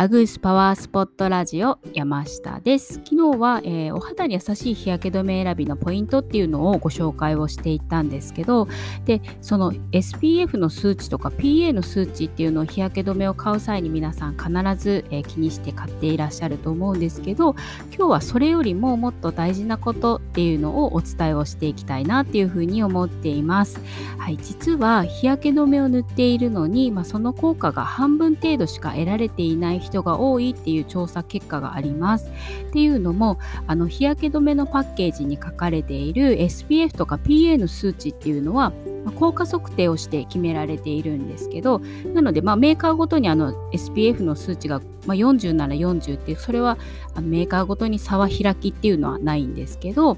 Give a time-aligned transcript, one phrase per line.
[0.00, 2.94] アグースパワースポットラジオ山下です。
[3.04, 8.66] 昨日は、えー、お肌に優しい日焼け止め選びのポイントっていうのをご紹介をしていったんですけど、
[9.04, 14.50] で、その SPF の数値とか PA の数値っていうのを日焼け止めを買う際に皆さん必
[14.82, 17.54] ず、えー、気にして買っていらっしゃると思うんですけど、
[17.94, 23.78] 今日はそれよりももっと大事なことっていうのをお伝えをしていきたいなっていうふうに思っています。
[24.16, 32.30] はい、実は日焼け止めを塗っているのに、まあ、その効果が半分程度しか得られていない人が多いっていう調査結果があります。
[32.68, 38.72] っていうのもあの日焼け止めのパッケージに書かれている SPF とか PA の数値っていうのは
[39.16, 41.80] 効果測定をして決められているんですけど
[42.12, 46.78] なので、まあ、メーカーごとにあの SPF の数値が、まあ、40なら40ってそれは
[47.20, 50.16] メーカーごとに差は開きっていうのはないんですけど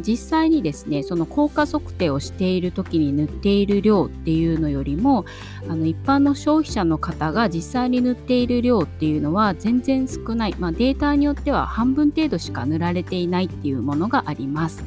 [0.00, 5.24] 実際にですねその効果測定をしている時に塗っている量っていうのよりも
[5.68, 14.84] あの一般の消費者の方が実際に塗っている量っていうのは全然少ない、まあ、データによっては半分程度しか塗られていないっていうものがあります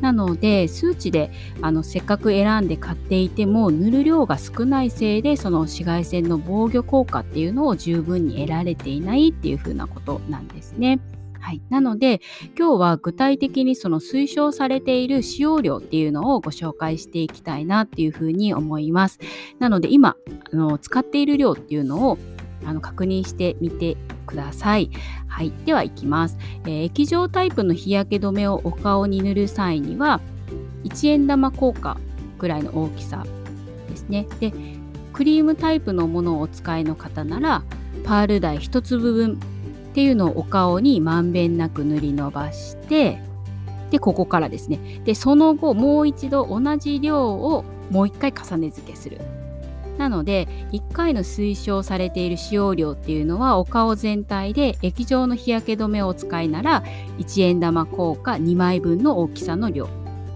[0.00, 1.30] なので数値で
[1.62, 10.98] あのせっかく選んで買っていても塗る量が少ないせいでその紫外線の防御効果っていうのを十分に得られていないっていうふうなことなんですね。
[11.40, 12.20] はい、なので
[12.58, 19.18] 今日は具体的にその推奨されている使用量っていうのをご紹介していきたいなっていうふうに思います。
[19.58, 20.16] なので今
[20.52, 22.18] あの使っている量っていうのを
[22.64, 24.90] あの確認してみてください。
[25.26, 30.20] はい、ではいきます、えー、液状タイプの日焼け止めをお顔に塗る際には
[30.84, 31.98] 1円玉効果
[32.38, 33.24] ぐらいの大きさ
[33.88, 34.26] ですね。
[34.40, 34.52] で
[35.12, 37.62] クリームタイプのものをお使いの方なら
[38.04, 39.40] パール台1粒分
[39.98, 43.20] っていうのをお顔にまんべんなく塗り伸ばして
[43.90, 44.78] でここからですね。
[45.02, 49.20] でその後もう一度同じ量をもう一回重ね付けする。
[49.98, 56.84] なので1回の推奨されている使用量っていうのはお顔全体で液状の日焼け止めをお使いなら
[57.18, 59.88] 1円玉硬貨2枚分の大きさの量。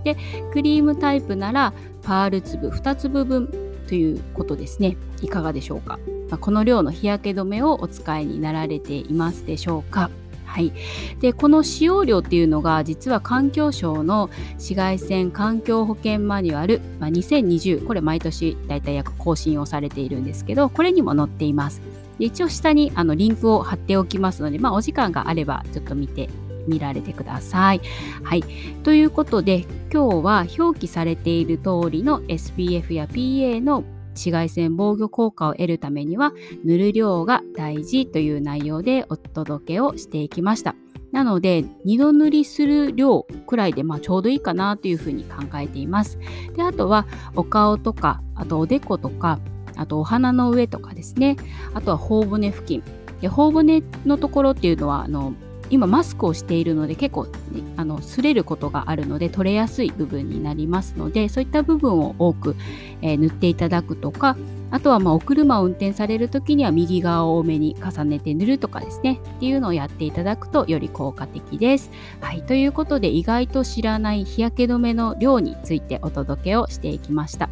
[0.03, 0.17] で
[0.53, 1.73] クリームタイプなら
[2.03, 3.47] パール粒2粒分
[3.87, 4.97] ということですね。
[5.23, 6.01] いかがでしょうか？
[6.33, 10.11] まあ、この量の日焼け止めをお使いになられていますでしょうか？
[10.47, 10.73] はい、
[11.21, 21.81] でこの使用量っていうのが実は環境省の紫外線環境保険マニュアル、まあ、2020これ毎年だいたい約更新をされているんですけどこれにも載っています
[22.19, 26.29] で一応下にあのリンクを貼っておきますので、まあ、お時間があればちょっと見て
[26.67, 27.81] 見られてください。
[28.23, 28.45] はい。
[28.85, 33.83] ということで、今日は表記されている通りの SPF や PA の
[34.15, 36.33] 紫外線防御効果を得るためには
[36.65, 40.75] 塗る量が大事という内容でお届けをしていきました。
[41.13, 46.19] なので2度塗りする量くらいでまあちょうどいいかなというふうに考えています。
[46.57, 47.07] であとは
[47.37, 49.39] お顔とかあとおでことか
[49.77, 51.37] あとお鼻の上とかですね
[51.75, 52.83] あとは頬骨付近
[53.21, 55.35] で頬骨のところっていうのはあの
[55.73, 57.33] 今マスクをしているので結構、ね、
[57.79, 62.57] あの擦れることがあるので取れやすい部分になりますのでそういった部分を多く、
[63.01, 64.37] えー、塗っていただくとか
[64.71, 71.91] あとはまあお車を運転される時には右側を多めに重ねて塗るとかですねっていうのをやっていただくとより効果的です。
[72.21, 77.51] はい、ということで意外と知らない日焼け止めの量についてお届けをしていきました。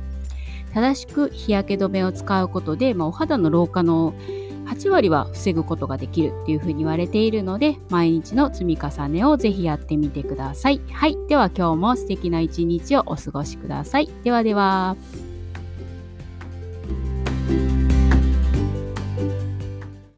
[0.73, 4.15] 正しく日焼け止めを使うことで、まあ、お肌の老化の
[4.71, 10.81] 8割は防ぐことができるっていうふうに言われているので毎日の積み重ねをぜひやってみてください。
[10.93, 11.17] はい。
[11.29, 14.09] では今日も素敵な一日をお過ごしください。
[14.23, 14.97] ではでは。